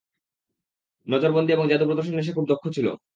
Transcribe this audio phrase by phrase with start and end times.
[1.07, 2.87] নযরবন্দী এবং জাদু প্রদর্শনে সে খুব দক্ষ ছিল।